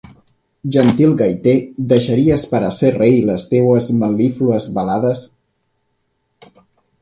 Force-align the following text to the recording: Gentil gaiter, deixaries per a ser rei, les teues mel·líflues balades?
Gentil 0.75 1.11
gaiter, 1.19 1.53
deixaries 1.91 2.45
per 2.53 2.61
a 2.69 2.71
ser 2.77 2.89
rei, 2.95 3.13
les 3.31 3.45
teues 3.51 3.91
mel·líflues 4.05 4.67
balades? 4.79 5.23